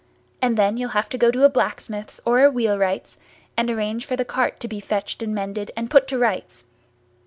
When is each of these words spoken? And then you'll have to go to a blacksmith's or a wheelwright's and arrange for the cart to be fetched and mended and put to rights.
And 0.41 0.57
then 0.57 0.77
you'll 0.77 0.97
have 0.97 1.09
to 1.09 1.17
go 1.19 1.29
to 1.29 1.43
a 1.43 1.49
blacksmith's 1.49 2.19
or 2.25 2.39
a 2.43 2.49
wheelwright's 2.49 3.19
and 3.55 3.69
arrange 3.69 4.03
for 4.07 4.15
the 4.15 4.25
cart 4.25 4.59
to 4.61 4.67
be 4.67 4.79
fetched 4.79 5.21
and 5.21 5.35
mended 5.35 5.69
and 5.77 5.91
put 5.91 6.07
to 6.07 6.17
rights. 6.17 6.63